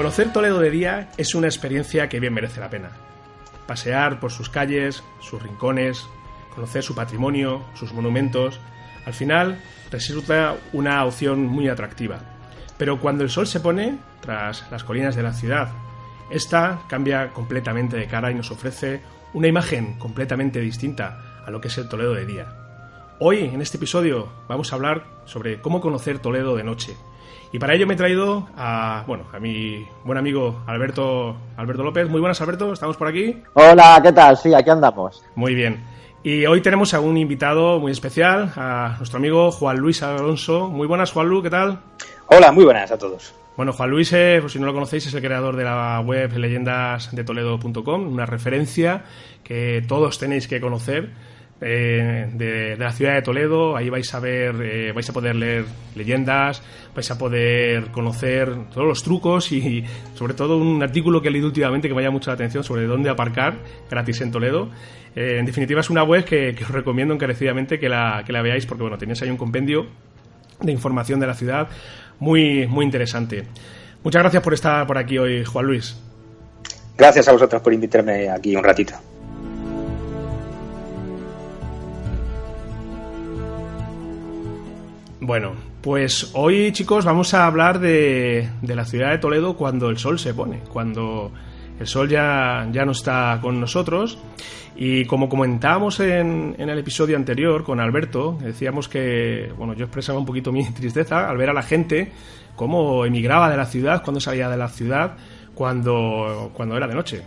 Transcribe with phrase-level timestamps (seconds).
[0.00, 2.90] Conocer Toledo de día es una experiencia que bien merece la pena.
[3.66, 6.06] Pasear por sus calles, sus rincones,
[6.54, 8.58] conocer su patrimonio, sus monumentos,
[9.04, 12.18] al final resulta una opción muy atractiva.
[12.78, 15.68] Pero cuando el sol se pone tras las colinas de la ciudad,
[16.30, 19.02] esta cambia completamente de cara y nos ofrece
[19.34, 22.59] una imagen completamente distinta a lo que es el Toledo de día.
[23.22, 26.96] Hoy, en este episodio, vamos a hablar sobre cómo conocer Toledo de noche,
[27.52, 32.08] y para ello me he traído a, bueno, a mi buen amigo Alberto, Alberto López.
[32.08, 33.36] Muy buenas, Alberto, ¿estamos por aquí?
[33.52, 34.38] Hola, ¿qué tal?
[34.38, 35.22] Sí, aquí andamos.
[35.34, 35.84] Muy bien.
[36.22, 40.70] Y hoy tenemos a un invitado muy especial, a nuestro amigo Juan Luis Alonso.
[40.70, 41.78] Muy buenas, Juan Luis, ¿qué tal?
[42.28, 43.34] Hola, muy buenas a todos.
[43.54, 46.34] Bueno, Juan Luis, eh, pues si no lo conocéis, es el creador de la web
[46.34, 49.04] leyendasdetoledo.com, una referencia
[49.44, 51.10] que todos tenéis que conocer
[51.60, 53.76] eh, de, la ciudad de Toledo.
[53.76, 56.62] Ahí vais a ver, eh, vais a poder leer leyendas,
[56.94, 59.84] vais a poder conocer todos los trucos y,
[60.14, 62.86] sobre todo un artículo que he leído últimamente que me llama mucho la atención sobre
[62.86, 63.54] dónde aparcar
[63.90, 64.70] gratis en Toledo.
[65.14, 68.64] Eh, en definitiva es una web que, os recomiendo encarecidamente que la, que la veáis
[68.64, 69.86] porque bueno, tenéis ahí un compendio
[70.60, 71.68] de información de la ciudad
[72.18, 73.44] muy, muy interesante.
[74.02, 75.96] Muchas gracias por estar por aquí hoy, Juan Luis.
[76.96, 78.94] Gracias a vosotros por invitarme aquí un ratito.
[85.30, 90.18] Bueno, pues hoy chicos vamos a hablar de, la ciudad de Toledo cuando el sol
[90.18, 91.30] se pone, cuando
[91.78, 94.18] el sol ya, ya no está con nosotros.
[94.74, 100.26] Y como comentábamos en, el episodio anterior con Alberto, decíamos que, bueno, yo expresaba un
[100.26, 102.10] poquito mi tristeza al ver a la gente
[102.56, 105.12] cómo emigraba de la ciudad, cuando salía de la ciudad,
[105.54, 107.22] cuando, cuando era de noche.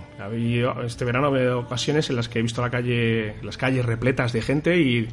[0.85, 4.41] este verano habido ocasiones en las que he visto la calle, las calles repletas de
[4.41, 5.07] gente y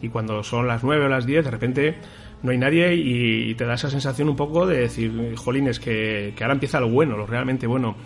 [0.00, 1.94] y cuando son las 9 o las 10 de repente
[2.42, 6.54] no hay nadie y, te da esa sensación un poco de decir, jolines, que, ahora
[6.54, 7.96] empieza lo bueno, lo realmente bueno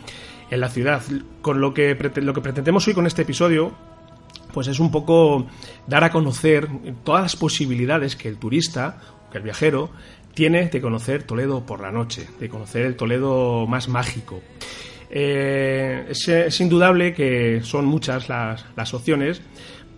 [0.51, 1.03] en la ciudad.
[1.41, 3.73] Con lo que, lo que pretendemos hoy con este episodio,
[4.53, 5.47] pues es un poco
[5.87, 6.69] dar a conocer
[7.05, 8.99] todas las posibilidades que el turista,
[9.31, 9.91] que el viajero,
[10.35, 14.41] tiene de conocer Toledo por la noche, de conocer el Toledo más mágico.
[15.11, 19.43] Eh, es, indudable que son muchas las, las opciones,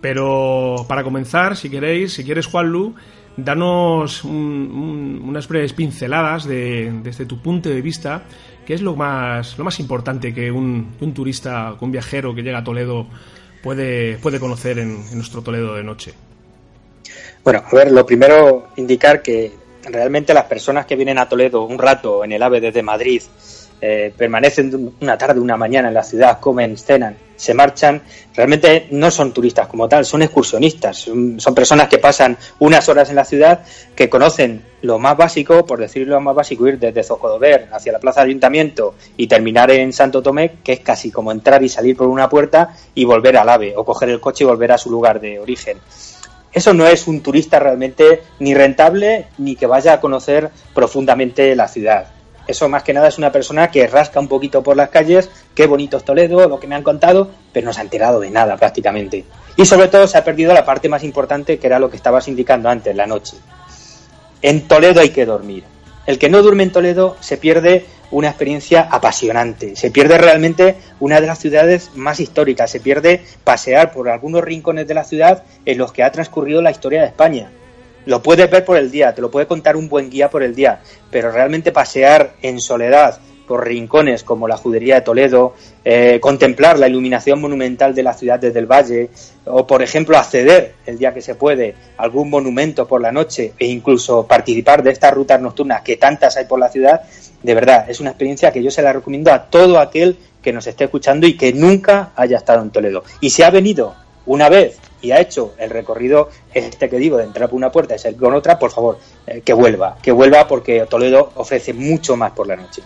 [0.00, 2.96] pero para comenzar, si queréis, si quieres, Juanlu,
[3.36, 8.22] danos unas breves pinceladas de, desde tu punto de vista,
[8.66, 12.64] qué es lo más, lo más importante que un, turista, un viajero que llega a
[12.64, 13.06] Toledo
[13.62, 16.14] puede, puede conocer en, en nuestro Toledo de noche.
[17.42, 19.52] Bueno, a ver, lo primero, indicar que
[19.84, 23.22] realmente las personas que vienen a Toledo un rato en el AVE desde Madrid
[23.86, 28.00] eh, permanecen una tarde, una mañana en la ciudad, comen, cenan, se marchan,
[28.34, 33.16] realmente no son turistas como tal, son excursionistas, son, personas que pasan unas horas en
[33.16, 33.60] la ciudad,
[33.94, 37.98] que conocen lo más básico, por decirlo lo más básico, ir desde Zocodover hacia la
[37.98, 41.94] plaza de ayuntamiento y terminar en Santo Tomé, que es casi como entrar y salir
[41.94, 44.90] por una puerta y volver al AVE, o coger el coche y volver a su
[44.90, 45.76] lugar de origen
[46.54, 51.66] eso no es un turista realmente ni rentable ni que vaya a conocer profundamente la
[51.66, 52.13] ciudad.
[52.46, 55.66] Eso más que nada es una persona que rasca un poquito por las calles, qué
[55.66, 58.56] bonito es Toledo, lo que me han contado, pero no se ha enterado de nada
[58.56, 59.24] prácticamente.
[59.56, 62.28] Y sobre todo se ha perdido la parte más importante, que era lo que estabas
[62.28, 63.36] indicando antes, la noche.
[64.42, 65.64] En Toledo hay que dormir.
[66.06, 71.20] El que no duerme en Toledo se pierde una experiencia apasionante, se pierde realmente una
[71.20, 75.78] de las ciudades más históricas, se pierde pasear por algunos rincones de la ciudad en
[75.78, 77.50] los que ha transcurrido la historia de España.
[78.06, 80.54] Lo puedes ver por el día, te lo puede contar un buen guía por el
[80.54, 80.80] día,
[81.10, 85.54] pero realmente pasear en soledad por rincones como la Judería de Toledo,
[85.84, 89.10] eh, contemplar la iluminación monumental de la ciudad desde el valle,
[89.44, 93.52] o por ejemplo acceder el día que se puede a algún monumento por la noche
[93.58, 97.02] e incluso participar de estas rutas nocturnas que tantas hay por la ciudad,
[97.42, 100.66] de verdad es una experiencia que yo se la recomiendo a todo aquel que nos
[100.66, 103.04] esté escuchando y que nunca haya estado en Toledo.
[103.20, 103.94] Y si ha venido
[104.26, 107.94] una vez y ha hecho el recorrido este que digo de entrar por una puerta
[107.94, 112.16] y salir con otra, por favor, eh, que vuelva, que vuelva porque Toledo ofrece mucho
[112.16, 112.82] más por la noche.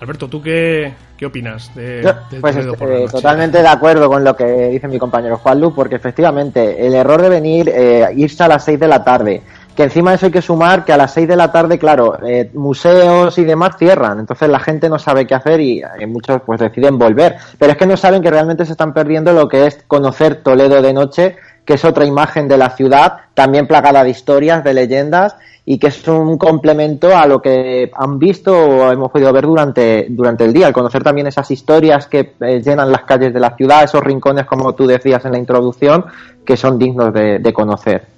[0.00, 4.86] Alberto, ¿tú qué, qué opinas de, pues eh, totalmente de acuerdo con lo que dice
[4.86, 8.88] mi compañero Juanlu, porque efectivamente el error de venir, eh, irse a las 6 de
[8.88, 9.42] la tarde,
[9.76, 12.18] que encima de eso hay que sumar que a las 6 de la tarde, claro,
[12.24, 16.60] eh, museos y demás cierran, entonces la gente no sabe qué hacer y, muchos pues
[16.60, 19.82] deciden volver, pero es que no saben que realmente se están perdiendo lo que es
[19.86, 24.62] conocer Toledo de noche, que es otra imagen de la ciudad, también plagada de historias,
[24.62, 25.36] de leyendas
[25.66, 30.06] y que es un complemento a lo que han visto o hemos podido ver durante,
[30.10, 33.56] durante el día, al conocer también esas historias que eh, llenan las calles de la
[33.56, 36.04] ciudad, esos rincones, como tú decías en la introducción,
[36.44, 38.13] que son dignos de, conocer.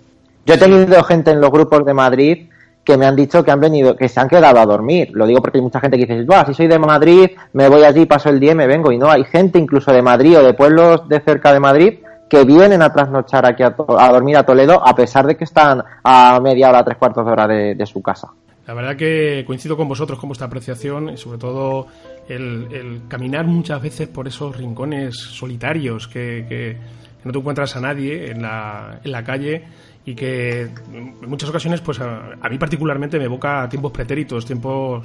[0.47, 2.49] Yo he tenido gente en los grupos de Madrid
[2.85, 5.11] que me han dicho que han venido, que se han quedado a dormir.
[5.13, 8.07] Lo digo porque hay mucha gente que dice, si soy de Madrid, me voy allí,
[8.07, 8.93] paso el día y me vengo.
[8.93, 11.95] Y no, hay gente incluso de Madrid o de pueblos de cerca de Madrid
[12.29, 16.41] que vienen a trasnochar aquí a, dormir a Toledo a pesar de que están a
[16.41, 18.29] media hora, tres cuartos de hora de, su casa.
[18.69, 21.89] La verdad que coincido con vosotros con vuestra apreciación y sobre todo
[22.29, 26.77] el, caminar muchas veces por esos rincones solitarios que,
[27.25, 29.65] no te encuentras a nadie en la, en la calle
[30.07, 30.63] y que
[30.93, 35.05] en muchas ocasiones, pues a, mí particularmente me evoca tiempos pretéritos, tiempos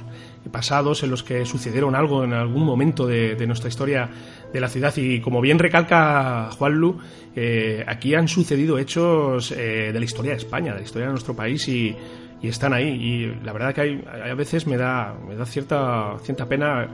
[0.52, 4.08] pasados en los que sucedieron algo en algún momento de, nuestra historia
[4.52, 4.96] de la ciudad.
[4.96, 6.98] Y como bien recalca Juanlu,
[7.34, 11.12] eh, aquí han sucedido hechos eh, de la historia de España, de la historia de
[11.12, 11.96] nuestro país y,
[12.40, 12.88] están ahí.
[12.88, 16.88] Y la verdad que hay, a veces me da, me da cierta, cierta pena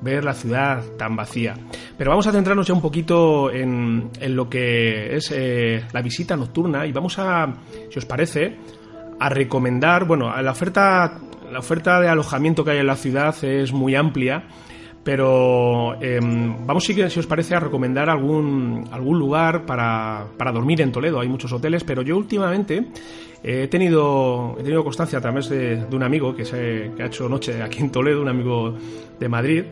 [0.00, 1.54] ver la ciudad tan vacía.
[1.96, 6.36] Pero vamos a centrarnos ya un poquito en, en lo que es eh, la visita
[6.36, 7.52] nocturna y vamos a,
[7.90, 8.56] si os parece,
[9.18, 11.18] a recomendar, bueno, la oferta,
[11.50, 14.44] la oferta de alojamiento que hay en la ciudad es muy amplia,
[15.02, 20.80] pero em, vamos, si, si os parece, a recomendar algún, algún lugar para, para dormir
[20.82, 21.20] en Toledo.
[21.20, 22.88] Hay muchos hoteles, pero yo últimamente
[23.42, 27.28] he tenido, he tenido constancia a través de, un amigo que, se, que ha hecho
[27.28, 28.74] noche aquí en Toledo, un amigo
[29.18, 29.64] de Madrid,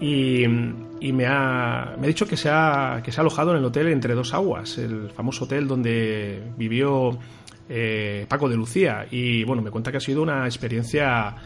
[0.00, 3.64] y, me, ha, me, ha, dicho que se ha, que se ha alojado en el
[3.64, 7.16] hotel Entre Dos Aguas, el famoso hotel donde vivió
[7.68, 9.06] eh, Paco de Lucía.
[9.10, 11.36] Y bueno, me cuenta que ha sido una experiencia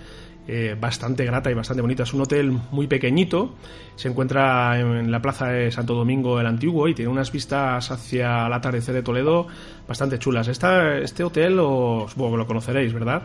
[0.48, 2.04] eh, bastante grata y bastante bonita.
[2.04, 3.50] Es un hotel muy pequeñito,
[3.96, 8.47] se encuentra en la plaza de Santo Domingo el Antiguo y tiene unas vistas hacia
[8.47, 9.47] el atardecer de Toledo
[9.88, 10.49] bastante chulas.
[10.49, 13.23] Esta, este hotel os, bueno, lo conoceréis, ¿verdad?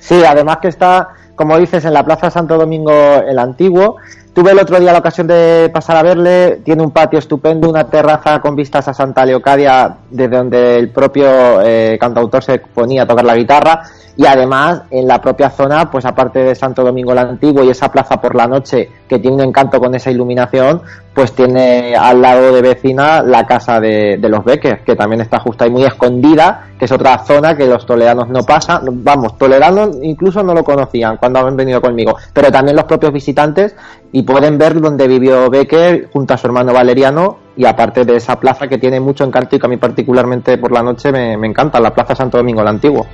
[0.00, 2.92] Sí, además que está, como dices, en la plaza Santo Domingo
[3.28, 3.96] el Antiguo.
[4.32, 6.60] Tuve el otro día la ocasión de pasar a verle.
[6.64, 11.60] Tiene un patio estupendo, una terraza con vistas a Santa Leocadia, desde donde el propio
[11.62, 13.82] eh, cantautor se ponía a tocar la guitarra
[14.20, 17.90] y además en la propia zona, pues aparte de Santo Domingo el Antiguo y esa
[17.90, 20.82] plaza por la noche que tiene un encanto con esa iluminación,
[21.14, 25.64] pues tiene al lado de vecina la casa de, los Beckers, que también está justo
[25.64, 30.42] ahí muy escondida, que es otra zona que los toledanos no pasan, vamos, toledanos incluso
[30.42, 33.74] no lo conocían cuando han venido conmigo, pero también los propios visitantes
[34.12, 38.38] y pueden ver donde vivió Becker junto a su hermano Valeriano y aparte de esa
[38.38, 41.46] plaza que tiene mucho encanto y que a mí particularmente por la noche me, me
[41.46, 43.06] encanta, la Plaza Santo Domingo el Antiguo.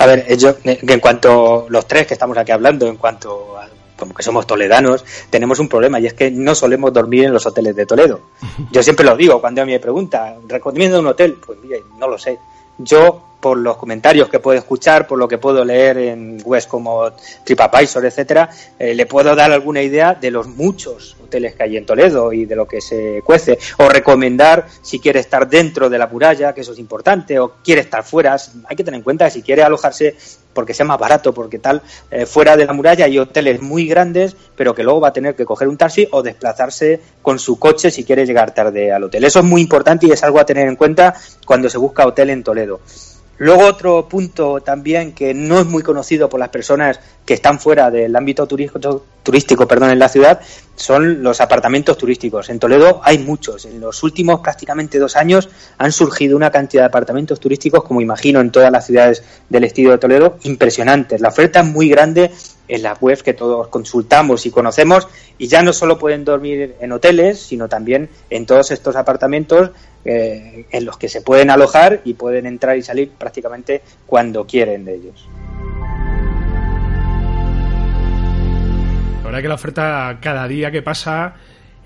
[0.00, 4.14] A ver, yo, en cuanto los tres que estamos aquí hablando, en cuanto a como
[4.14, 7.76] que somos toledanos, tenemos un problema y es que no solemos dormir en los hoteles
[7.76, 8.20] de Toledo.
[8.72, 11.36] Yo siempre lo digo cuando a mí me pregunta, ¿recomiendo un hotel?
[11.44, 12.38] Pues mire, no lo sé.
[12.78, 17.12] Yo, por los comentarios que puedo escuchar, por lo que puedo leer en webs como
[17.44, 21.86] TripAdvisor, etcétera, eh, le puedo dar alguna idea de los muchos hoteles que hay en
[21.86, 26.08] Toledo y de lo que se cuece, o recomendar si quiere estar dentro de la
[26.08, 28.36] muralla, que eso es importante, o quiere estar fuera.
[28.68, 30.16] Hay que tener en cuenta que si quiere alojarse
[30.52, 34.36] porque sea más barato, porque tal, eh, fuera de la muralla hay hoteles muy grandes,
[34.56, 37.90] pero que luego va a tener que coger un taxi o desplazarse con su coche
[37.92, 39.24] si quiere llegar tarde al hotel.
[39.24, 41.14] Eso es muy importante y es algo a tener en cuenta
[41.46, 42.80] cuando se busca hotel en Toledo.
[43.40, 47.90] Luego otro punto también que no es muy conocido por las personas que están fuera
[47.90, 50.42] del ámbito turístico, turístico perdón, en la ciudad
[50.76, 52.50] son los apartamentos turísticos.
[52.50, 53.64] En Toledo hay muchos.
[53.64, 58.40] En los últimos prácticamente dos años han surgido una cantidad de apartamentos turísticos, como imagino
[58.40, 61.22] en todas las ciudades del estilo de Toledo, impresionantes.
[61.22, 62.30] La oferta es muy grande
[62.70, 65.08] en las webs que todos consultamos y conocemos
[65.38, 69.70] y ya no solo pueden dormir en hoteles, sino también en todos estos apartamentos
[70.04, 74.84] eh, en los que se pueden alojar y pueden entrar y salir prácticamente cuando quieren
[74.84, 75.28] de ellos.
[79.18, 81.34] La verdad que la oferta cada día que pasa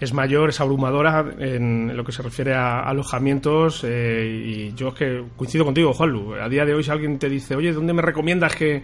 [0.01, 4.95] es mayor, es abrumadora en lo que se refiere a alojamientos eh, y yo es
[4.95, 6.35] que coincido contigo, Juanlu.
[6.35, 8.83] A día de hoy si alguien te dice, oye, ¿dónde me recomiendas que,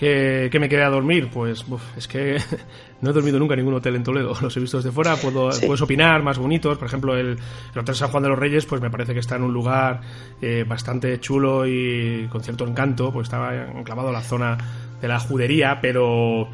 [0.00, 2.38] que, me quedé a dormir, pues es que
[3.02, 4.32] no he dormido nunca en ningún hotel en Toledo.
[4.40, 6.78] Los he visto desde fuera, puedo, puedes opinar, más bonitos.
[6.78, 7.38] Por ejemplo, el,
[7.76, 10.00] Hotel San Juan de los Reyes, pues me parece que está en un lugar
[10.40, 14.56] eh, bastante chulo y con cierto encanto, pues estaba enclavado en la zona
[15.02, 16.48] de la judería, pero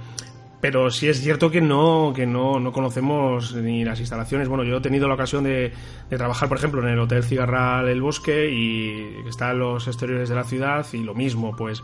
[0.58, 4.48] pero sí es cierto que no que no, no conocemos ni las instalaciones.
[4.48, 5.72] Bueno, yo he tenido la ocasión de,
[6.10, 9.86] de, trabajar, por ejemplo, en el Hotel Cigarral El Bosque y que está en los
[9.86, 11.82] exteriores de la ciudad y lo mismo, pues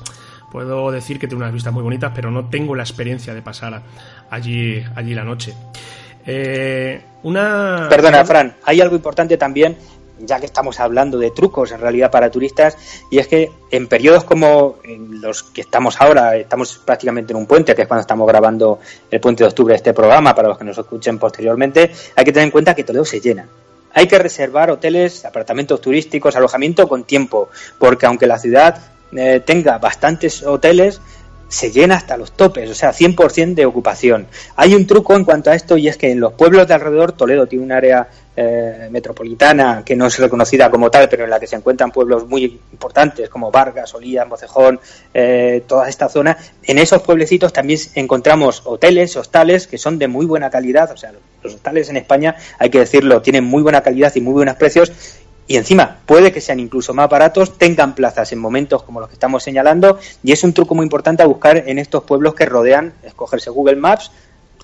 [0.52, 3.80] puedo decir que tiene unas vistas muy bonitas, pero no tengo la experiencia de pasar
[4.28, 5.54] allí, allí la noche.
[6.26, 7.86] Eh, una...
[7.88, 9.78] Perdona, Fran, hay algo importante también,
[10.20, 12.76] ya que estamos hablando de trucos en realidad para turistas,
[13.10, 17.74] y es que en periodos como los que estamos ahora, estamos prácticamente en un puente,
[17.74, 18.78] que es cuando estamos grabando
[19.10, 22.32] el puente de octubre de este programa, para los que nos escuchen posteriormente, hay que
[22.32, 23.48] tener en cuenta que Toledo se llena.
[23.94, 29.78] Hay que reservar hoteles, apartamentos turísticos, alojamiento con tiempo, porque aunque la ciudad eh, tenga
[29.78, 31.00] bastantes hoteles,
[31.52, 34.26] se llena hasta los topes, o sea, 100% de ocupación.
[34.56, 37.12] Hay un truco en cuanto a esto y es que en los pueblos de alrededor,
[37.12, 41.38] Toledo tiene un área eh, metropolitana que no es reconocida como tal, pero en la
[41.38, 44.80] que se encuentran pueblos muy importantes como Vargas, Olías, Mocejón,
[45.12, 46.38] eh, toda esta zona.
[46.62, 51.12] En esos pueblecitos también encontramos hoteles, hostales que son de muy buena calidad, o sea,
[51.42, 54.90] los hostales en España, hay que decirlo, tienen muy buena calidad y muy buenos precios
[55.46, 59.14] y encima puede que sean incluso más baratos, tengan plazas en momentos como los que
[59.14, 62.94] estamos señalando y es un truco muy importante a buscar en estos pueblos que rodean,
[63.02, 64.10] escogerse Google Maps,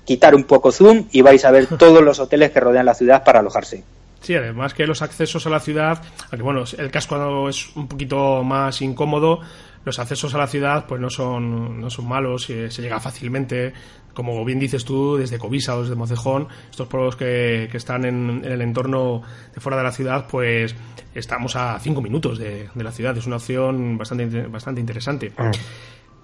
[0.05, 3.23] quitar un poco zoom y vais a ver todos los hoteles que rodean la ciudad
[3.23, 3.83] para alojarse.
[4.21, 8.43] Sí, además que los accesos a la ciudad, aunque bueno, el casco es un poquito
[8.43, 9.39] más incómodo,
[9.85, 13.73] los accesos a la ciudad pues no son, no son malos, se, se llega fácilmente,
[14.13, 18.43] como bien dices tú, desde Covisa o desde Mocejón, estos pueblos que, que están en,
[18.43, 19.21] el entorno
[19.53, 20.75] de fuera de la ciudad, pues
[21.15, 25.31] estamos a cinco minutos de, la ciudad, es una opción bastante, bastante interesante.
[25.37, 25.51] Ah.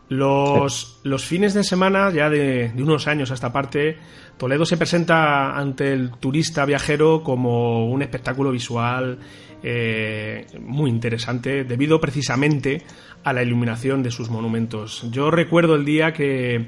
[0.07, 3.97] Los, los, fines de semana, ya de, de, unos años a esta parte,
[4.37, 9.17] Toledo se presenta ante el turista viajero como un espectáculo visual
[9.63, 12.83] eh, muy interesante, debido precisamente
[13.23, 15.07] a la iluminación de sus monumentos.
[15.09, 16.67] Yo recuerdo el día que,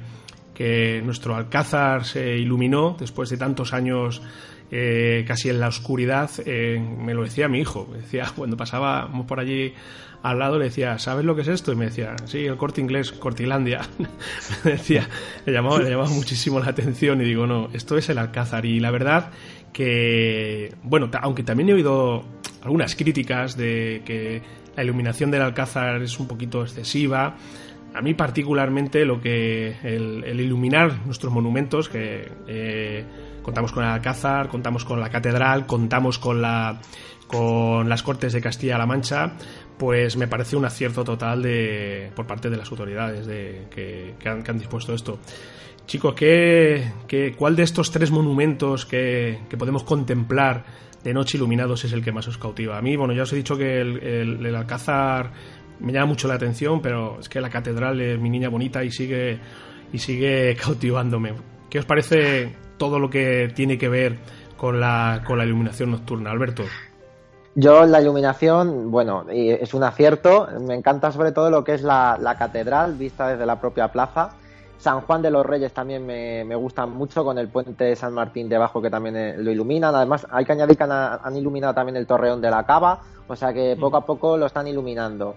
[0.56, 4.24] que nuestro Alcázar se iluminó después de tantos años
[4.72, 7.88] eh, casi en la oscuridad, eh, me lo decía mi hijo.
[7.92, 9.74] Me decía, cuando pasábamos por allí
[10.30, 11.72] al lado, le decía, ¿sabes lo que es esto?
[11.72, 13.82] Y me decía, sí, el corte inglés, Cortilandia.
[14.64, 15.08] me decía,
[15.46, 18.66] le llamaba, le llamaba muchísimo la atención y digo, no, esto es el Alcázar.
[18.66, 19.32] Y la verdad
[19.74, 22.24] que, bueno, aunque también he oído
[22.64, 24.42] algunas críticas de que
[24.76, 27.36] la iluminación del Alcázar es un poquito excesiva.
[27.94, 33.06] A mí particularmente lo que el, iluminar nuestros monumentos, que eh,
[33.42, 36.80] contamos con el Alcázar, contamos con la Catedral, contamos con la
[37.28, 39.34] con las Cortes de Castilla-La Mancha,
[39.78, 44.44] pues me parece un acierto total de, por parte de las autoridades de, que, han,
[44.44, 45.20] que han dispuesto esto.
[45.86, 50.66] Chicos, ¿qué, qué, cuál de estos tres monumentos que, que podemos contemplar
[51.04, 52.78] de noche iluminados es el que más os cautiva.
[52.78, 55.32] A mí, bueno, ya os he dicho que el, Alcázar
[55.80, 58.92] me llama mucho la atención, pero es que la catedral es mi niña bonita y
[58.92, 59.40] sigue,
[59.94, 61.34] y sigue cautivándome.
[61.70, 64.18] ¿Qué os parece todo lo que tiene que ver
[64.58, 66.66] con la, con la iluminación nocturna, Alberto?
[67.60, 70.48] Yo la iluminación, bueno, es un acierto.
[70.62, 74.36] Me encanta sobre todo lo que es la, la catedral vista desde la propia plaza
[74.78, 78.14] San Juan de los Reyes también me, me gusta mucho con el puente de San
[78.14, 79.96] Martín debajo que también eh, lo iluminan.
[79.96, 83.54] Además, hay que añadir que han, iluminado también el torreón de la Cava, o sea
[83.54, 85.36] que poco a poco lo están iluminando.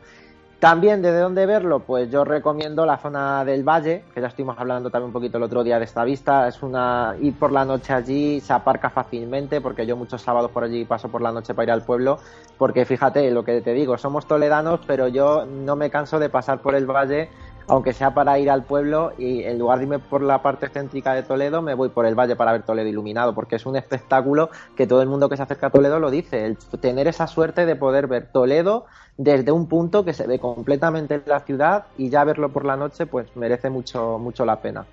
[0.61, 1.81] También, ¿desde dónde verlo?
[1.81, 5.43] Pues yo recomiendo la zona del Valle, que ya estuvimos hablando también un poquito el
[5.43, 6.47] otro día de esta vista.
[6.49, 7.17] Es una.
[7.19, 11.09] ir por la noche allí se aparca fácilmente, porque yo muchos sábados por allí paso
[11.09, 12.19] por la noche para ir al pueblo.
[12.59, 16.61] Porque fíjate, lo que te digo, somos toledanos, pero yo no me canso de pasar
[16.61, 17.31] por el Valle
[17.71, 21.15] aunque sea para ir al pueblo y en lugar de irme por la parte céntrica
[21.15, 24.51] de Toledo, me voy por el valle para ver Toledo iluminado, porque es un espectáculo
[24.77, 27.77] que todo el mundo que se acerca a Toledo lo dice, tener esa suerte de
[27.77, 28.87] poder ver Toledo
[29.17, 32.77] desde un punto que se ve completamente en la ciudad y ya verlo por la
[32.77, 34.87] noche pues merece mucho mucho la pena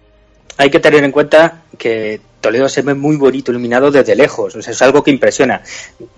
[0.58, 4.62] hay que tener en cuenta que Toledo se ve muy bonito iluminado desde lejos, o
[4.62, 5.62] sea, es algo que impresiona.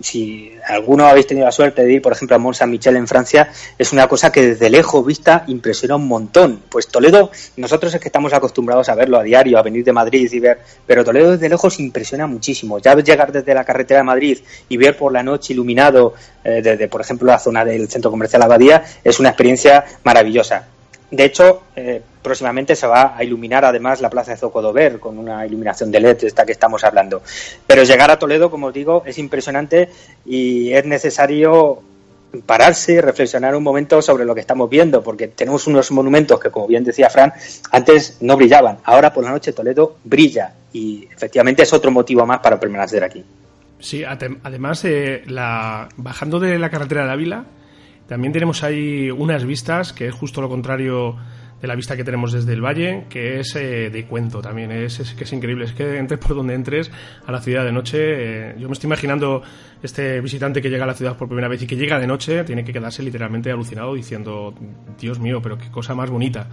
[0.00, 3.50] Si alguno habéis tenido la suerte de ir, por ejemplo, a Mont Saint-Michel en Francia,
[3.78, 6.62] es una cosa que desde lejos vista impresiona un montón.
[6.68, 10.30] Pues Toledo, nosotros es que estamos acostumbrados a verlo a diario, a venir de Madrid
[10.30, 12.78] y ver, pero Toledo desde lejos impresiona muchísimo.
[12.78, 16.86] Ya llegar desde la carretera de Madrid y ver por la noche iluminado eh, desde,
[16.88, 20.68] por ejemplo, la zona del centro comercial Abadía, es una experiencia maravillosa.
[21.10, 25.44] De hecho, eh, próximamente se va a iluminar además la plaza de Zocodover con una
[25.44, 27.22] iluminación de LED, esta que estamos hablando.
[27.66, 29.88] Pero llegar a Toledo, como os digo, es impresionante
[30.24, 31.82] y es necesario
[32.46, 36.68] pararse, reflexionar un momento sobre lo que estamos viendo, porque tenemos unos monumentos que, como
[36.68, 37.32] bien decía Fran,
[37.72, 38.78] antes no brillaban.
[38.84, 43.24] Ahora por la noche Toledo brilla y efectivamente es otro motivo más para permanecer aquí.
[43.80, 47.44] Sí, además, eh, la, bajando de la carretera de Ávila,
[48.10, 51.14] también tenemos ahí unas vistas, que es justo lo contrario
[51.62, 55.14] de la vista que tenemos desde el valle, que es eh, de cuento también, es,
[55.16, 56.90] que es increíble, es que entres por donde entres
[57.24, 59.42] a la ciudad de noche, eh, yo me estoy imaginando
[59.80, 62.42] este visitante que llega a la ciudad por primera vez y que llega de noche,
[62.42, 64.56] tiene que quedarse literalmente alucinado diciendo,
[64.98, 66.48] Dios mío, pero qué cosa más bonita.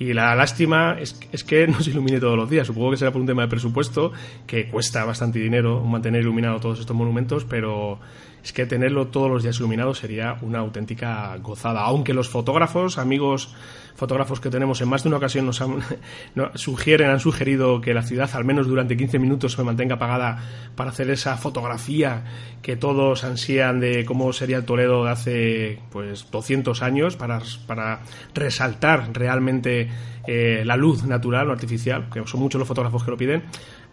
[0.00, 2.66] Y la lástima es, es que no se ilumine todos los días.
[2.66, 4.10] Supongo que será por un tema de presupuesto,
[4.44, 8.00] que cuesta bastante dinero mantener iluminado todos estos monumentos, pero
[8.46, 11.80] es que tenerlo todos los días iluminado sería una auténtica gozada.
[11.80, 13.52] Aunque los fotógrafos, amigos
[13.96, 15.80] fotógrafos que tenemos en más de una ocasión nos han,
[16.54, 20.38] sugieren, han sugerido que la ciudad al menos durante 15 minutos se mantenga apagada
[20.76, 22.22] para hacer esa fotografía
[22.62, 28.02] que todos ansían de cómo sería el Toledo de hace pues 200 años para, para
[28.32, 29.88] resaltar realmente
[30.28, 33.42] eh, la luz natural o artificial, que son muchos los fotógrafos que lo piden.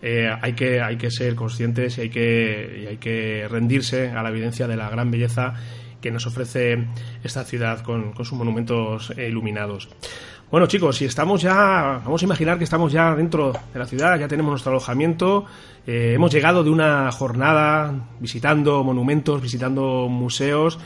[0.06, 4.22] Eh, hay, que, hay que ser conscientes y hay que, y hay que rendirse a
[4.22, 5.54] la evidencia de la gran belleza
[6.02, 6.88] que nos ofrece
[7.24, 9.88] esta ciudad con, sus monumentos iluminados.
[10.52, 14.20] Bueno chicos, si estamos ya, vamos a imaginar que estamos ya dentro de la ciudad,
[14.20, 15.46] ya tenemos nuestro alojamiento,
[15.88, 20.80] eh, hemos llegado de una jornada visitando monumentos, visitando museos,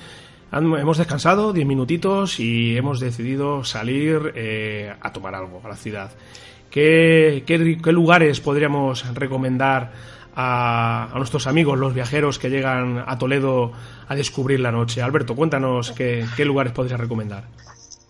[0.52, 6.12] hemos descansado diez minutitos y hemos decidido salir eh, a tomar algo a la ciudad.
[6.70, 7.44] ¿Qué,
[7.86, 9.92] lugares podríamos recomendar
[10.36, 13.72] a, nuestros amigos, los viajeros que llegan a Toledo
[14.08, 15.02] a descubrir la noche.
[15.02, 17.46] Alberto, cuéntanos qué, lugares podrías recomendar.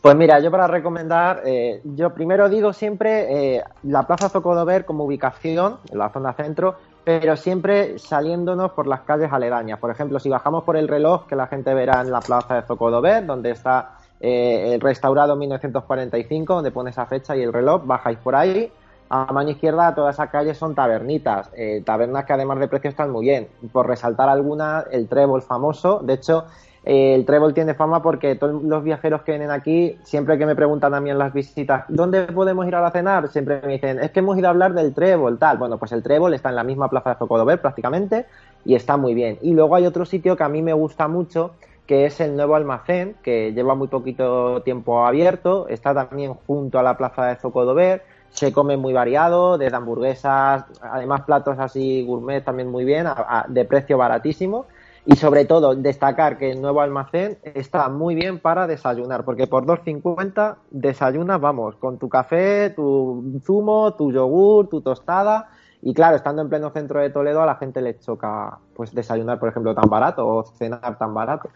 [0.02, 5.06] Pues mira, yo para recomendar, eh, yo primero digo siempre eh, la Plaza Zocodover como
[5.06, 9.80] ubicación, en la zona centro, pero siempre saliéndonos por las calles aledañas.
[9.80, 12.62] Por ejemplo, si bajamos por el reloj, que la gente verá en la Plaza de
[12.64, 18.18] Zocodover, donde está eh, el restaurado 1945, donde pone esa fecha y el reloj, bajáis
[18.18, 18.72] por ahí
[19.10, 23.12] a mano izquierda todas esas calles son tabernitas, eh, tabernas que además de precio están
[23.12, 23.48] muy bien.
[23.72, 26.46] Por resaltar alguna, el trébol famoso, de hecho,
[26.84, 30.56] eh, el trébol tiene fama porque todos los viajeros que vienen aquí, siempre que me
[30.56, 33.30] preguntan a mí en las visitas, ¿dónde podemos ir a cenar?
[33.30, 35.58] Siempre me dicen, es que hemos ido a hablar del trébol, tal.
[35.58, 38.26] Bueno, pues el trébol está en la misma plaza de Zocodover prácticamente
[38.66, 39.38] y está muy bien.
[39.42, 41.52] Y luego hay otro sitio que a mí me gusta mucho,
[41.88, 46.84] que es el nuevo almacén, que lleva muy poquito tiempo abierto, está también junto a
[46.84, 52.70] la plaza de Zocodover se come muy variado, desde hamburguesas, además platos así gourmet también
[52.70, 53.08] muy bien,
[53.48, 54.68] de precio baratísimo.
[55.06, 59.66] Y sobre todo destacar que el nuevo almacén está muy bien para desayunar, porque por
[59.66, 65.50] 2.50 desayunas, vamos, con tu café, tu zumo, tu yogur, tu tostada.
[65.82, 69.40] Y claro, estando en pleno centro de Toledo a la gente le choca pues desayunar,
[69.40, 71.50] por ejemplo, tan barato o cenar tan barato.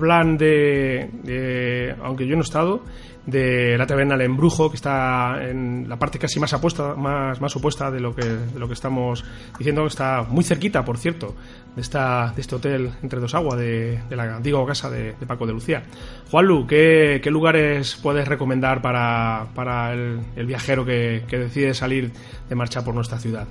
[0.00, 2.82] Hablan de, aunque yo no he estado,
[3.26, 7.54] de la taberna El Embrujo, que está en la parte casi más apuesta, más, más
[7.56, 9.24] opuesta de lo que, de lo que estamos
[9.58, 11.34] diciendo, que está muy cerquita, por cierto,
[11.74, 15.52] de, esta, de este hotel Entre Dos Aguas, de, la antigua casa de, Paco de
[15.52, 15.82] Lucía.
[16.30, 22.12] Juanlu, ¿qué, ¿qué lugares puedes recomendar para, para el, viajero que, decide salir
[22.48, 23.46] de marcha por nuestra ciudad?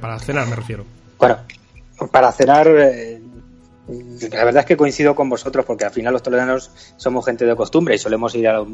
[0.00, 0.84] para cenar, me refiero.
[1.18, 1.38] Bueno,
[2.12, 3.13] para cenar, eh,
[3.86, 7.54] la verdad es que coincido con vosotros porque al final los toledanos somos gente de
[7.54, 8.64] costumbre y solemos ir a,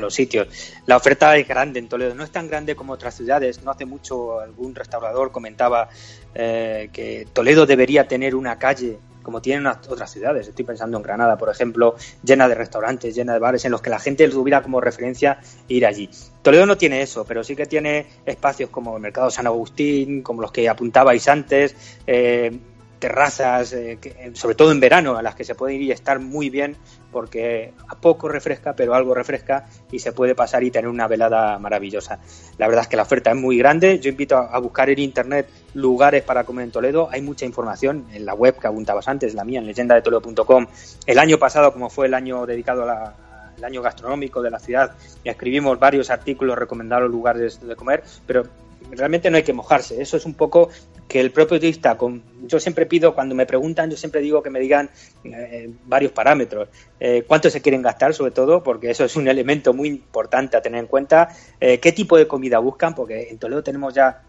[0.00, 0.48] los sitios.
[0.86, 3.62] La oferta es grande en Toledo, no es tan grande como otras ciudades.
[3.64, 5.88] No hace mucho algún restaurador comentaba
[6.34, 10.48] eh, que Toledo debería tener una calle como tienen otras ciudades.
[10.48, 13.90] Estoy pensando en Granada, por ejemplo, llena de restaurantes, llena de bares en los que
[13.90, 16.10] la gente tuviera como referencia ir allí.
[16.42, 20.42] Toledo no tiene eso, pero sí que tiene espacios como el Mercado San Agustín, como
[20.42, 22.58] los que apuntabais antes, eh,
[23.02, 23.98] terrazas, eh,
[24.34, 26.76] sobre todo en verano, a las que se puede ir y estar muy bien
[27.10, 31.58] porque a poco refresca, pero algo refresca y se puede pasar y tener una velada
[31.58, 32.20] maravillosa.
[32.58, 33.98] La verdad es que la oferta es muy grande.
[33.98, 37.08] Yo invito a, buscar en internet lugares para comer en Toledo.
[37.10, 40.66] Hay mucha información en la web que apuntabas antes, la mía, en leyendadetoledo.com.
[41.04, 44.92] El año pasado, como fue el año dedicado al año gastronómico de la ciudad,
[45.24, 48.44] escribimos varios artículos recomendando lugares de comer, pero
[48.90, 50.00] realmente no hay que mojarse.
[50.00, 50.68] Eso es un poco
[51.12, 54.48] que el propio turista, con, yo siempre pido, cuando me preguntan, yo siempre digo que
[54.48, 54.88] me digan
[55.24, 56.70] eh, varios parámetros.
[56.98, 60.62] Eh, cuánto se quieren gastar, sobre todo, porque eso es un elemento muy importante a
[60.62, 61.28] tener en cuenta.
[61.60, 64.22] Eh, qué tipo de comida buscan, porque en Toledo tenemos ya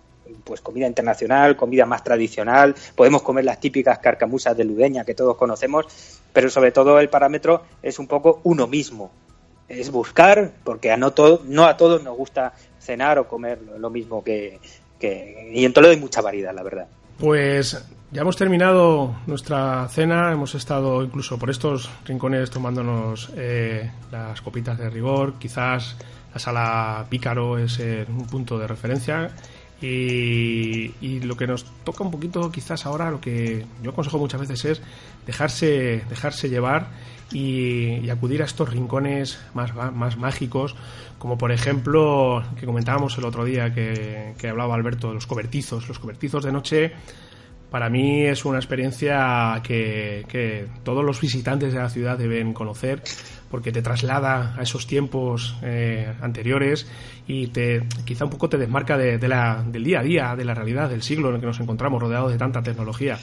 [0.44, 5.38] pues comida internacional, comida más tradicional, podemos comer las típicas carcamusas de Ludeña que todos
[5.38, 5.86] conocemos,
[6.34, 9.12] pero sobre todo el parámetro es un poco uno mismo,
[9.68, 11.14] es buscar, porque a no,
[11.46, 14.60] no a todos nos gusta cenar o comer lo mismo que,
[15.04, 16.88] Y en Toledo hay mucha variedad, la verdad.
[17.18, 24.42] Pues ya hemos terminado nuestra cena, hemos estado incluso por estos rincones tomándonos eh, las
[24.42, 25.98] copitas de rigor, quizás
[26.34, 29.32] la sala Pícaro es eh, un punto de referencia
[29.82, 34.40] y, y, lo que nos toca un poquito quizás ahora, lo que yo aconsejo muchas
[34.40, 34.82] veces es
[35.26, 36.88] dejarse, dejarse llevar
[37.34, 40.76] y, acudir a estos rincones más, más mágicos,
[41.18, 45.88] como por ejemplo, que comentábamos el otro día que, que hablaba Alberto los cobertizos.
[45.88, 46.92] Los cobertizos de noche
[47.74, 53.02] para mí es una experiencia que, que, todos los visitantes de la ciudad deben conocer
[53.50, 56.88] porque te traslada a esos tiempos eh, anteriores
[57.26, 60.46] y te quizá un poco te desmarca de, de la, del día a día, de
[60.46, 63.18] la realidad del siglo en el que nos encontramos rodeados de tanta tecnología.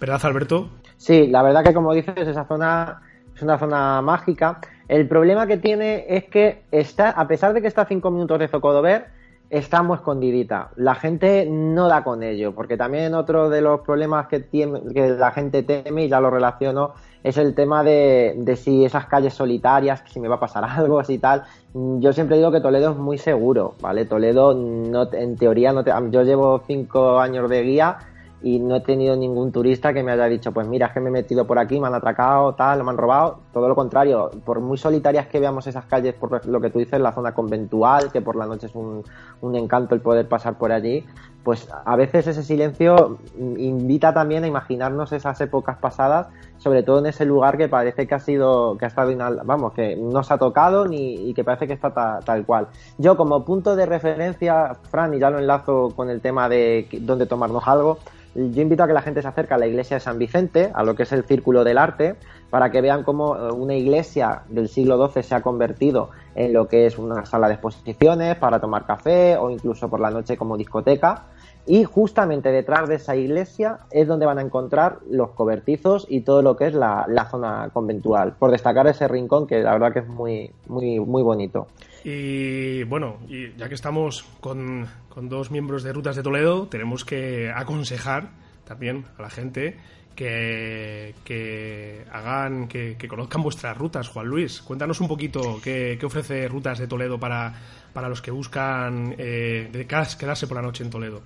[0.00, 0.68] ¿Verdad, Alberto?
[0.96, 3.02] Sí, la verdad que como dices, esa zona
[3.34, 4.60] es una zona mágica.
[4.88, 8.38] El problema que tiene es que está, a pesar de que está a 5 minutos
[8.38, 9.06] de Zocodover,
[9.52, 10.70] está muy escondidita.
[10.76, 15.10] La gente no da con ello, porque también otro de los problemas que, tiene, que
[15.10, 20.02] la gente teme, y ya lo relaciono, es el tema de, si esas calles solitarias,
[20.06, 21.42] si me va a pasar algo, así tal.
[21.74, 24.06] Yo siempre digo que Toledo es muy seguro, ¿vale?
[24.06, 27.98] Toledo, en teoría, no yo llevo 5 años de guía
[28.42, 31.10] y no he tenido ningún turista que me haya dicho, pues mira, es que me
[31.10, 33.40] he metido por aquí, me han atracado, tal, me han robado.
[33.52, 37.00] Todo lo contrario, por muy solitarias que veamos esas calles, por lo que tú dices,
[37.00, 39.04] la zona conventual, que por la noche es un,
[39.40, 41.04] un encanto el poder pasar por allí,
[41.44, 46.28] pues a veces ese silencio invita también a imaginarnos esas épocas pasadas,
[46.58, 49.12] sobre todo en ese lugar que parece que ha sido, que ha estado,
[49.44, 52.68] vamos, que no se ha tocado ni y que parece que está tal cual.
[52.98, 57.26] Yo como punto de referencia, Fran, y ya lo enlazo con el tema de dónde
[57.26, 57.98] tomarnos algo,
[58.34, 60.84] yo invito a que la gente se acerque a la iglesia de San Vicente, a
[60.84, 62.16] lo que es el Círculo del Arte,
[62.52, 66.68] para que vean cómo eh, una iglesia del siglo XII se ha convertido en lo
[66.68, 70.58] que es una sala de exposiciones para tomar café o incluso por la noche como
[70.58, 71.28] discoteca.
[71.64, 76.42] Y justamente detrás de esa iglesia es donde van a encontrar los cobertizos y todo
[76.42, 78.34] lo que es la, la zona conventual.
[78.38, 81.68] Por destacar ese rincón que la verdad que es muy, muy, muy bonito.
[82.04, 83.16] Y bueno,
[83.56, 84.88] ya que estamos con,
[85.22, 88.30] dos miembros de Rutas de Toledo, tenemos que aconsejar
[88.72, 89.76] también a la gente
[90.16, 94.08] que, que hagan, que, conozcan vuestras rutas.
[94.08, 97.52] Juan Luis, cuéntanos un poquito qué, ofrece Rutas de Toledo para,
[97.92, 101.20] para los que buscan eh, quedarse por la noche en Toledo.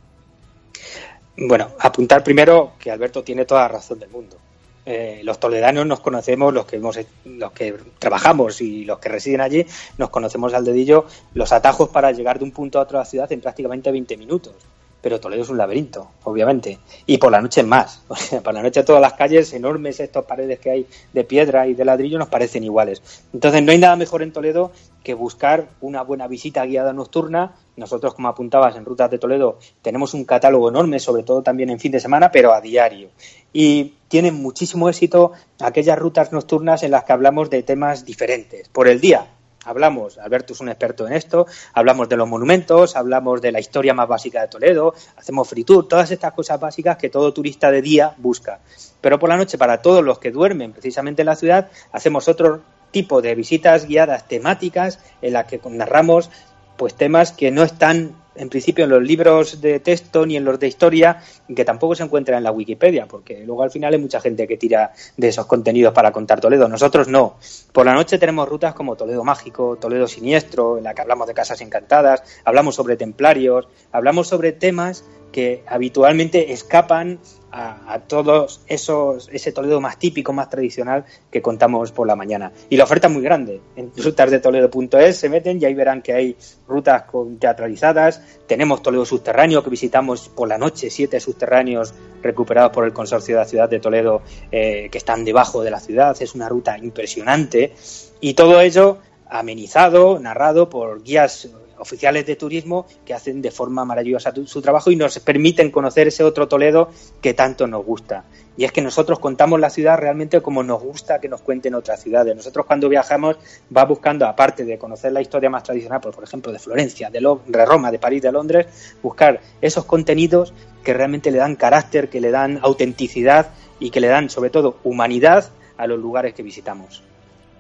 [1.37, 4.37] Bueno, apuntar primero que Alberto tiene toda la razón del mundo.
[4.85, 9.40] Eh, los toledanos nos conocemos, los que, hemos, los que trabajamos y los que residen
[9.40, 9.64] allí,
[9.98, 13.11] nos conocemos al dedillo los atajos para llegar de un punto a otro de la
[13.11, 14.54] ciudad en prácticamente 20 minutos.
[15.00, 16.78] Pero Toledo es un laberinto, obviamente.
[17.06, 18.02] Y por la noche más.
[18.09, 21.66] O sea, por la noche todas las calles enormes, estas paredes que hay de piedra
[21.66, 23.02] y de ladrillo nos parecen iguales.
[23.32, 24.72] Entonces no hay nada mejor en Toledo
[25.04, 27.54] que buscar una buena visita guiada nocturna.
[27.76, 31.78] Nosotros, como apuntabas en Rutas de Toledo, tenemos un catálogo enorme, sobre todo también en
[31.78, 33.11] fin de semana, pero a diario.
[33.52, 38.68] Y tienen muchísimo éxito aquellas rutas nocturnas en las que hablamos de temas diferentes.
[38.68, 39.28] Por el día,
[39.66, 43.92] hablamos, Alberto es un experto en esto, hablamos de los monumentos, hablamos de la historia
[43.92, 47.83] más básica de Toledo, hacemos free tour, todas estas cosas básicas que todo turista de
[47.83, 48.61] día busca.
[49.00, 52.62] Pero por la noche, para todos los que duermen precisamente en la ciudad, hacemos otro
[52.90, 56.31] tipo de visitas guiadas temáticas en las que narramos
[56.76, 60.59] pues temas que no están en principio en los libros de texto ni en los
[60.59, 61.22] de historia,
[61.55, 64.57] que tampoco se encuentra en la Wikipedia, porque luego al final hay mucha gente que
[64.57, 66.68] tira de esos contenidos para contar Toledo.
[66.68, 67.37] Nosotros no.
[67.72, 71.35] Por la noche tenemos rutas como Toledo Mágico, Toledo Siniestro, en la que hablamos de
[71.35, 75.05] casas encantadas, hablamos sobre templarios, hablamos sobre temas
[75.37, 77.18] que habitualmente escapan
[77.53, 82.53] a, todos esos ese Toledo más típico, más tradicional que contamos por la mañana.
[82.70, 83.61] Y la oferta es muy grande.
[83.77, 88.22] En rutasdetoledo.es se meten y ahí verán que hay rutas con teatralizadas.
[88.46, 93.42] Tenemos Toledo subterráneo que visitamos por la noche, siete subterráneos recuperados por el consorcio de
[93.42, 96.16] la ciudad de Toledo eh, que están debajo de la ciudad.
[96.18, 97.75] Es una ruta impresionante
[98.22, 104.32] y todo ello amenizado, narrado por guías oficiales de turismo que hacen de forma maravillosa
[104.44, 108.24] su trabajo y nos permiten conocer ese otro Toledo que tanto nos gusta.
[108.56, 112.00] Y es que nosotros contamos la ciudad realmente como nos gusta que nos cuenten otras
[112.00, 112.34] ciudades.
[112.34, 113.36] Nosotros cuando viajamos
[113.74, 117.20] va buscando, aparte de conocer la historia más tradicional, por ejemplo, de Florencia, de
[117.66, 118.66] Roma, de París, de Londres,
[119.02, 124.08] buscar esos contenidos que realmente le dan carácter, que le dan autenticidad y que le
[124.08, 127.02] dan, sobre todo, humanidad a los lugares que visitamos.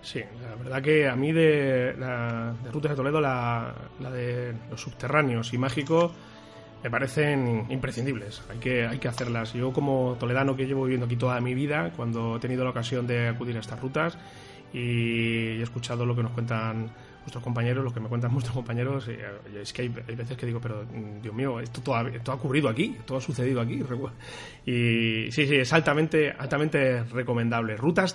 [0.06, 5.52] Sí, la verdad que a mí de, la, Rutas de Toledo, la, de los subterráneos
[5.52, 6.12] y mágicos
[6.84, 8.40] me parecen imprescindibles.
[8.48, 9.52] Hay que, hay que hacerlas.
[9.52, 13.08] Yo como toledano que llevo viviendo aquí toda mi vida, cuando he tenido la ocasión
[13.08, 14.16] de acudir a estas rutas
[14.72, 16.88] y he escuchado lo que nos cuentan
[17.22, 19.18] nuestros compañeros, lo que me cuentan nuestros compañeros, eh,
[19.60, 20.84] es que hay, veces que digo, pero
[21.20, 23.82] Dios mío, esto, todo, ha ocurrido aquí, todo ha sucedido aquí.
[24.66, 27.76] Y sí, sí, es altamente, altamente recomendable.
[27.76, 28.14] Rutas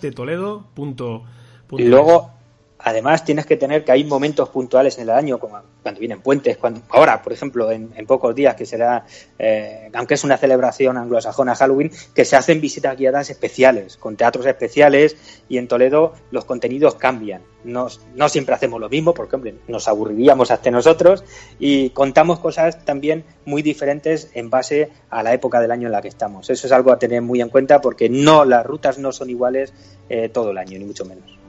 [1.71, 2.31] Y luego,
[2.79, 6.57] además, tienes que tener que hay momentos puntuales en el año, como cuando vienen puentes,
[6.57, 9.05] cuando ahora, por ejemplo, en, pocos días, que será,
[9.39, 14.45] eh, aunque es una celebración anglosajona Halloween, que se hacen visitas guiadas especiales, con teatros
[14.45, 17.41] especiales, y en Toledo los contenidos cambian.
[17.63, 21.23] No, no siempre hacemos lo mismo, porque, hombre, nos aburriríamos hasta nosotros,
[21.59, 26.01] y contamos cosas también muy diferentes en base a la época del año en la
[26.01, 26.49] que estamos.
[26.49, 29.73] Eso es algo a tener muy en cuenta, porque no, las rutas no son iguales
[30.09, 31.40] eh, todo el año, ni mucho menos.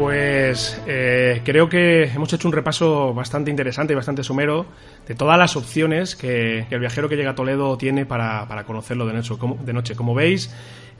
[0.00, 4.64] Pues eh, creo que hemos hecho un repaso bastante interesante y bastante somero
[5.06, 9.12] de todas las opciones que, el viajero que llega a Toledo tiene para, conocerlo de
[9.12, 9.94] noche.
[9.94, 10.50] Como, veis,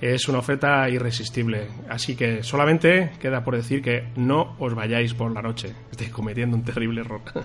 [0.02, 1.68] es una oferta irresistible.
[1.88, 5.72] Así que solamente queda por decir que no os vayáis por la noche.
[5.90, 7.22] Estoy cometiendo un terrible error.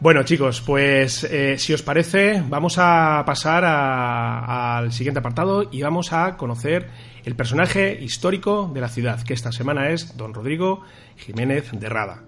[0.00, 6.12] Bueno chicos, pues eh, si os parece vamos a pasar al siguiente apartado y vamos
[6.12, 6.88] a conocer
[7.28, 10.80] el personaje histórico de la ciudad, que esta semana es don Rodrigo
[11.14, 12.24] Jiménez de Rada.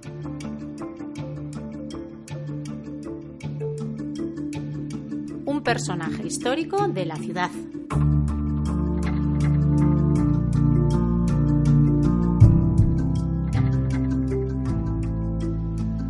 [5.47, 7.51] Un personaje histórico de la ciudad.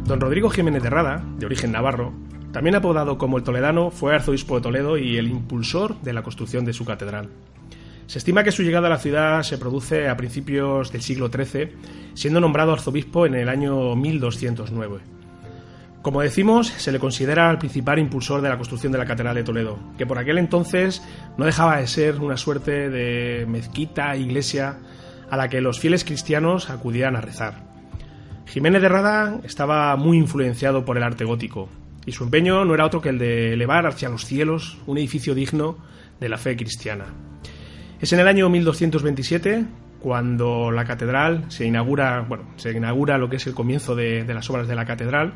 [0.05, 2.13] Don Rodrigo Jiménez de Rada, de origen navarro,
[2.51, 6.65] también apodado como el Toledano, fue arzobispo de Toledo y el impulsor de la construcción
[6.65, 7.29] de su catedral.
[8.11, 11.71] Se estima que su llegada a la ciudad se produce a principios del siglo XIII,
[12.15, 14.99] siendo nombrado arzobispo en el año 1209.
[16.03, 19.45] Como decimos, se le considera el principal impulsor de la construcción de la Catedral de
[19.45, 21.05] Toledo, que por aquel entonces
[21.39, 24.79] no dejaba de ser una suerte de mezquita, iglesia,
[25.31, 27.63] a la que los fieles cristianos acudían a rezar.
[28.47, 31.69] Jiménez de Rada estaba muy influenciado por el arte gótico,
[32.05, 35.33] y su empeño no era otro que el de elevar hacia los cielos un edificio
[35.33, 35.79] digno
[36.19, 37.05] de la fe cristiana.
[38.01, 39.67] Es en el año 1227
[40.01, 44.49] cuando la catedral se inaugura, bueno, se inaugura lo que es el comienzo de, las
[44.49, 45.35] obras de la catedral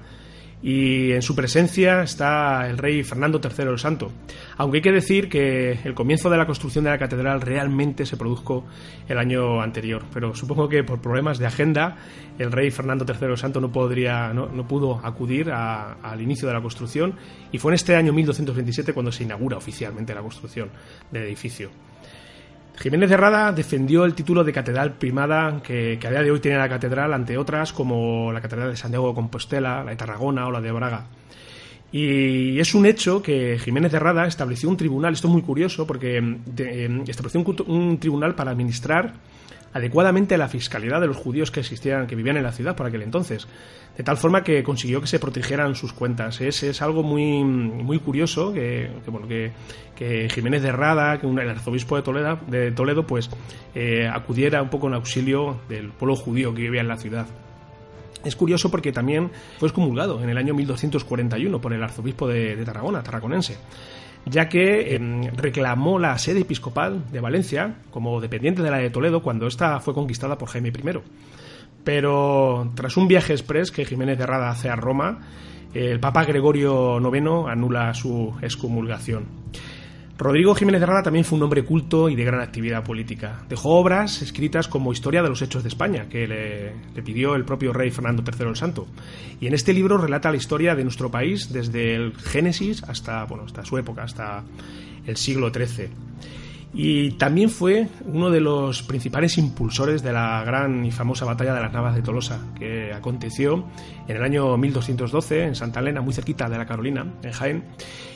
[0.62, 4.11] y en su presencia está el rey Fernando III el Santo.
[4.57, 8.16] Aunque hay que decir que el comienzo de la construcción de la catedral realmente se
[8.16, 8.64] produjo
[9.07, 11.98] el año anterior, pero supongo que por problemas de agenda
[12.38, 16.62] el rey Fernando III el Santo no, podría, no, pudo acudir al inicio de la
[16.62, 17.14] construcción
[17.53, 20.70] y fue en este año 1227 cuando se inaugura oficialmente la construcción
[21.11, 21.70] del edificio.
[22.76, 26.58] Jiménez de Rada defendió el título de catedral primada que, a día de hoy tiene
[26.58, 30.50] la catedral ante otras como la Catedral de Santiago de Compostela, la de Tarragona o
[30.50, 31.06] la de Braga.
[31.92, 35.87] Y es un hecho que Jiménez de Rada estableció un tribunal, esto es muy curioso
[35.87, 36.18] porque
[36.58, 39.14] eh, estableció un tribunal para administrar
[39.74, 43.02] adecuadamente la fiscalidad de los judíos que existían, que vivían en la ciudad por aquel
[43.02, 43.46] entonces,
[43.96, 46.40] de tal forma que consiguió que se protegieran sus cuentas.
[46.40, 48.90] Es, es algo muy, muy curioso que,
[49.96, 53.28] que, Jiménez de Rada, que el arzobispo de Toledo, de Toledo pues
[53.74, 57.26] eh, acudiera un poco en auxilio del pueblo judío que vivía en la ciudad.
[58.24, 62.64] Es curioso porque también fue excomulgado en el año 1241 por el arzobispo de, de
[62.64, 63.58] Tarragona, tarraconense.
[64.26, 69.22] Ya que em, reclamó la sede episcopal de Valencia como dependiente de la de Toledo
[69.22, 70.98] cuando ésta fue conquistada por Jaime I.
[71.84, 75.20] Pero tras un viaje express que Jiménez de Rada hace a Roma,
[75.74, 79.26] el Papa Gregorio IX anula su excomulgación.
[80.16, 83.42] Rodrigo Jiménez de Rada también fue un hombre culto y de gran actividad política.
[83.48, 87.72] Dejó obras escritas como Historia de los Hechos de España, que le, pidió el propio
[87.72, 88.87] rey Fernando III el Santo.
[89.40, 93.44] Y en este libro relata la historia de nuestro país desde el Génesis hasta, bueno,
[93.44, 94.44] hasta su época, hasta
[95.05, 95.88] el siglo XIII.
[96.76, 101.60] Y también fue uno de los principales impulsores de la gran y famosa batalla de
[101.60, 103.66] las Navas de Tolosa, que aconteció
[104.08, 107.64] en el año 1212 en Santa Elena, muy cerquita de la Carolina, en Jaén.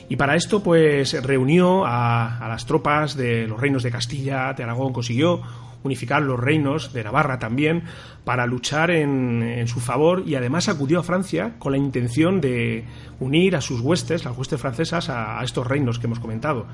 [0.09, 4.91] Y para esto, pues reunió a, las tropas de los reinos de Castilla, de Aragón,
[4.91, 5.41] consiguió
[5.81, 7.83] unificar los reinos de Navarra también
[8.25, 12.83] para luchar en, su favor y además acudió a Francia con la intención de
[13.21, 16.67] unir a sus huestes, las huestes francesas, a estos reinos que hemos comentado.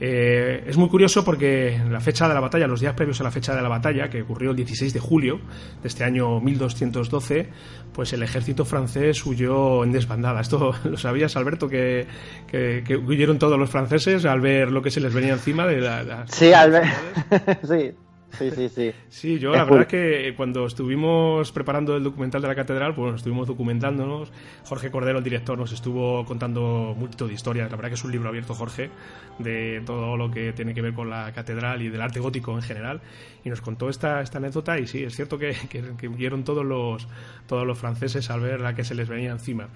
[0.00, 3.30] Eh, es muy curioso porque la fecha de la batalla, los días previos a la
[3.30, 5.40] fecha de la batalla, que ocurrió el 16 de julio
[5.82, 7.48] de este año 1212,
[7.92, 10.40] pues el ejército francés huyó en desbandada.
[10.40, 12.06] ¿Esto lo sabías, Alberto, que,
[13.06, 16.26] huyeron todos los franceses al ver lo que se les venía encima de la...
[16.28, 16.84] sí, al ver...
[17.66, 18.07] sí.
[18.36, 18.92] Sí, sí, sí.
[19.08, 23.46] Sí, yo la verdad que cuando estuvimos preparando el documental de la catedral, pues estuvimos
[23.46, 24.30] documentándonos.
[24.64, 27.70] Jorge Cordero, el director, nos estuvo contando multitud de historias.
[27.70, 28.90] La verdad que es un libro abierto, Jorge,
[29.38, 32.62] de todo lo que tiene que ver con la catedral y del arte gótico en
[32.62, 33.00] general.
[33.44, 37.08] Y nos contó esta, esta anécdota y sí, es cierto que, que, vieron todos los,
[37.46, 39.68] todos los franceses al ver la que se les venía encima.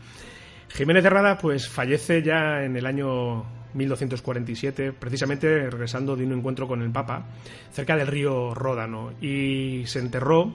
[0.75, 6.67] Jiménez de Rada pues fallece ya en el año 1247, precisamente regresando de un encuentro
[6.67, 7.27] con el Papa,
[7.73, 10.55] cerca del río Ródano, y se enterró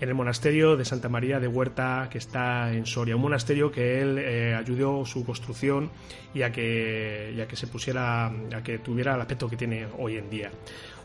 [0.00, 4.00] en el monasterio de Santa María de Huerta, que está en Soria, un monasterio que
[4.00, 5.90] él eh, ayudó su construcción
[6.34, 10.16] y a que, ya que se pusiera, a que tuviera el aspecto que tiene hoy
[10.16, 10.50] en día.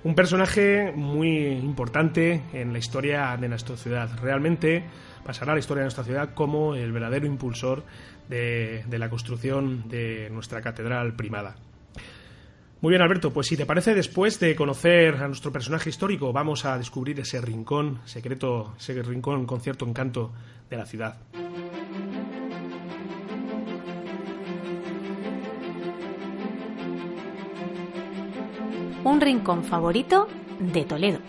[0.03, 4.09] Un personaje muy importante en la historia de nuestra ciudad.
[4.19, 4.83] Realmente
[5.23, 7.83] pasará a la historia de nuestra ciudad como el verdadero impulsor
[8.27, 11.55] de, la construcción de nuestra catedral primada.
[12.81, 16.65] Muy bien, Alberto, pues si te parece, después de conocer a nuestro personaje histórico, vamos
[16.65, 20.31] a descubrir ese rincón secreto, ese rincón con cierto encanto
[20.67, 21.17] de la ciudad.
[29.03, 30.27] Un rincón favorito
[30.59, 31.19] de Toledo.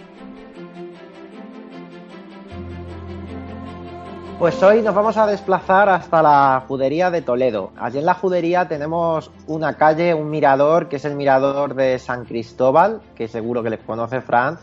[4.42, 7.70] Pues hoy nos vamos a desplazar hasta la judería de Toledo.
[7.76, 12.24] Allí en la judería tenemos una calle, un mirador, que es el mirador de San
[12.24, 14.58] Cristóbal, que seguro que le conoce Fran,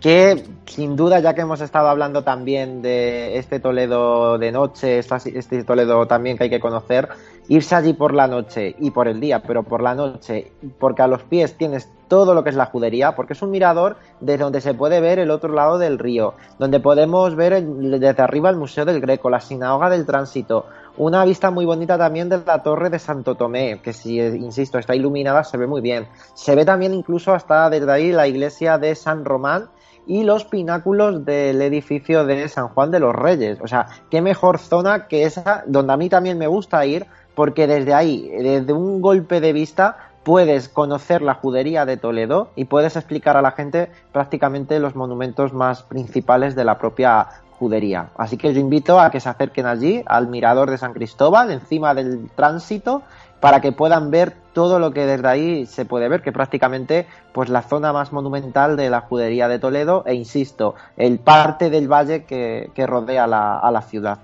[0.00, 5.64] que sin duda, ya que hemos estado hablando también de este Toledo de noche, este
[5.64, 7.08] Toledo también que hay que conocer,
[7.48, 11.06] irse allí por la noche y por el día, pero por la noche, porque a
[11.06, 14.60] los pies tienes todo lo que es la judería, porque es un mirador desde donde
[14.60, 18.84] se puede ver el otro lado del río, donde podemos ver desde arriba el Museo
[18.84, 22.98] del Greco, la sinagoga del tránsito, una vista muy bonita también de la torre de
[22.98, 26.06] Santo Tomé, que si, insisto, está iluminada, se ve muy bien.
[26.34, 29.68] Se ve también incluso hasta desde ahí la iglesia de San Román
[30.06, 33.58] y los pináculos del edificio de San Juan de los Reyes.
[33.62, 37.66] O sea, qué mejor zona que esa, donde a mí también me gusta ir, porque
[37.66, 42.96] desde ahí, desde un golpe de vista, puedes conocer la judería de Toledo y puedes
[42.96, 48.10] explicar a la gente prácticamente los monumentos más principales de la propia judería.
[48.16, 51.94] Así que yo invito a que se acerquen allí, al mirador de San Cristóbal, encima
[51.94, 53.02] del tránsito,
[53.40, 57.48] para que puedan ver todo lo que desde ahí se puede ver, que prácticamente pues
[57.48, 62.24] la zona más monumental de la judería de Toledo, e insisto, el parte del valle
[62.24, 64.18] que, rodea a la ciudad.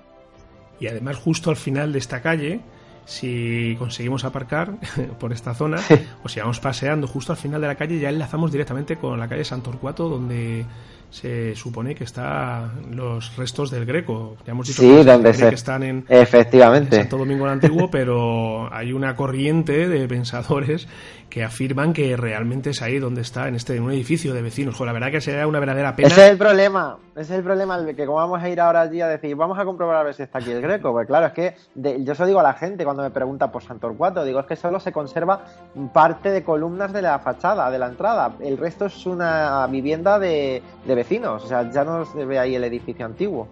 [0.79, 2.61] Y además justo al final de esta calle,
[3.05, 4.73] si conseguimos aparcar
[5.19, 5.77] por esta zona
[6.23, 9.27] o si vamos paseando justo al final de la calle ya enlazamos directamente con la
[9.27, 10.65] calle Santorcuato donde
[11.11, 14.37] se supone que están los restos del Greco.
[14.45, 16.95] Ya hemos dicho que, están en, efectivamente.
[16.95, 20.87] Santo Domingo el Antiguo, pero hay una corriente de pensadores
[21.31, 24.79] que afirman que realmente es ahí donde está, en este en un edificio de vecinos.
[24.79, 26.09] la verdad que sería una verdadera pena.
[26.09, 29.01] Ese es el problema, ese es el problema, que como vamos a ir ahora allí
[29.01, 30.91] a decir, vamos a comprobar a ver si está aquí el Greco.
[30.91, 34.23] Pues claro, es que yo eso digo a la gente cuando me pregunta por Santorcuato,
[34.23, 35.43] digo, es que solo se conserva
[35.91, 38.33] parte de columnas de la fachada, de la entrada.
[38.41, 41.45] El resto es una vivienda de, de vecinos.
[41.45, 43.47] O sea, ya no se ve ahí el edificio antiguo.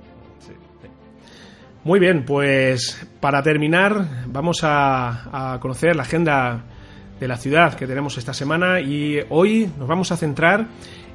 [1.83, 6.65] Muy bien, pues para terminar vamos a, conocer la agenda
[7.19, 10.67] de la ciudad que tenemos esta semana y hoy nos vamos a centrar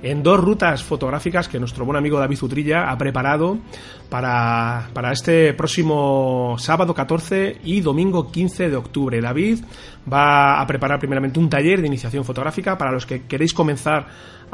[0.02, 3.58] en dos rutas fotográficas que nuestro buen amigo David Utrilla ha preparado
[4.10, 9.20] para, para este próximo sábado 14 y domingo 15 de octubre.
[9.20, 9.60] David
[10.12, 14.06] va a preparar primeramente un taller de iniciación fotográfica para los que queréis comenzar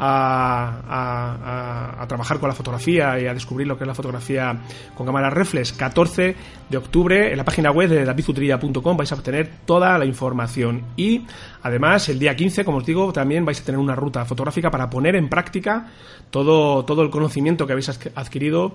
[0.03, 4.57] a, trabajar con la fotografía y a descubrir lo que es la fotografía
[4.95, 5.73] con cámaras reflex.
[5.73, 6.35] 14
[6.69, 11.25] de octubre en la página web de davidzutrilla.com vais a obtener toda la información y
[11.61, 14.89] además el día 15, como os digo, también vais a tener una ruta fotográfica para
[14.89, 15.87] poner en práctica
[16.31, 18.73] todo, todo el conocimiento que habéis adquirido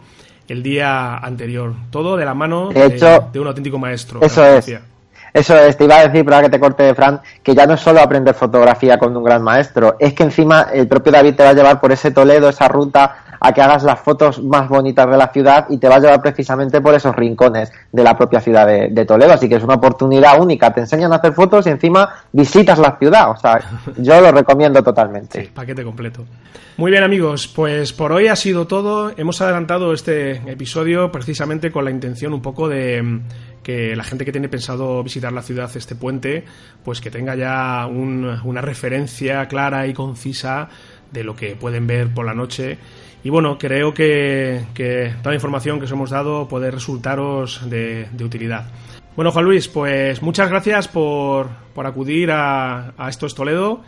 [0.49, 1.75] el día anterior.
[1.91, 4.23] Todo de la mano de, un auténtico maestro.
[4.23, 4.73] Eso es.
[5.37, 7.81] Eso es, te iba a decir, para que te corte, Fran, que ya no es
[7.83, 11.51] solo aprender fotografía con un gran maestro, es que encima el propio David te va
[11.51, 15.17] a llevar por ese Toledo, esa ruta, a que hagas las fotos más bonitas de
[15.17, 18.67] la ciudad y te va a llevar precisamente por esos rincones de la propia ciudad
[18.67, 19.35] de, Toledo.
[19.35, 20.73] Así que es una oportunidad única.
[20.73, 23.31] Te enseñan a hacer fotos y encima visitas la ciudad.
[23.31, 23.61] O sea,
[23.99, 25.43] yo lo recomiendo totalmente.
[25.43, 26.25] Sí, paquete completo.
[26.79, 29.13] Muy bien amigos, pues por hoy ha sido todo.
[29.17, 33.21] Hemos adelantado este episodio precisamente con la intención un poco de
[33.67, 36.45] que la gente que tiene pensado visitar la ciudad este puente,
[36.85, 40.69] pues que tenga ya una referencia clara y concisa
[41.11, 42.79] de lo que pueden ver por la noche.
[43.25, 44.67] Y bueno, creo que,
[45.21, 48.67] toda la información que os hemos dado puede resultaros de, utilidad.
[49.17, 53.83] Bueno, Juan Luis, pues muchas gracias por, por acudir a, a Esto es Toledo.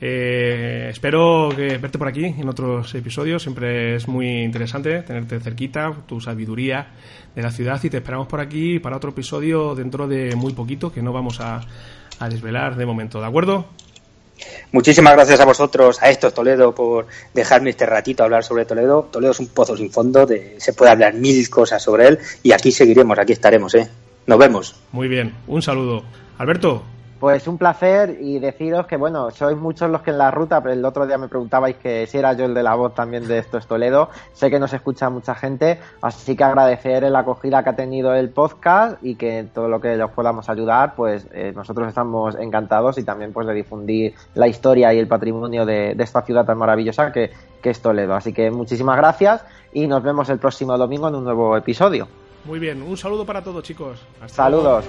[0.00, 3.42] Eh, espero que verte por aquí en otros episodios.
[3.42, 6.88] Siempre es muy interesante tenerte cerquita, tu sabiduría
[7.34, 10.92] de la ciudad y te esperamos por aquí para otro episodio dentro de muy poquito
[10.92, 11.60] que no vamos a,
[12.28, 13.20] desvelar de momento.
[13.20, 13.66] ¿De acuerdo?
[14.72, 19.08] Muchísimas gracias a vosotros, a estos Toledo, por dejarme este ratito a hablar sobre Toledo.
[19.10, 22.52] Toledo es un pozo sin fondo, de, se puede hablar mil cosas sobre él y
[22.52, 23.74] aquí seguiremos, aquí estaremos.
[23.74, 23.88] ¿eh?
[24.26, 24.76] Nos vemos.
[24.92, 26.04] Muy bien, un saludo.
[26.38, 26.82] Alberto,
[27.18, 30.74] pues un placer y deciros que, bueno, sois muchos los que en la ruta, pero
[30.74, 33.38] el otro día me preguntabais que si era yo el de la voz también de
[33.38, 34.10] Esto es Toledo.
[34.32, 38.30] Sé que nos escucha mucha gente, así que agradecer la acogida que ha tenido el
[38.30, 43.04] podcast y que todo lo que os podamos ayudar, pues eh, nosotros estamos encantados y
[43.04, 47.30] también pues de difundir la historia y el patrimonio de, esta ciudad tan maravillosa que,
[47.62, 48.14] que es Toledo.
[48.14, 52.08] Así que muchísimas gracias y nos vemos el próximo domingo en un nuevo episodio.
[52.44, 54.00] Muy bien, un saludo para todos chicos.
[54.26, 54.84] Saludos.